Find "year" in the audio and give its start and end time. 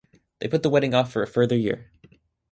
1.55-1.91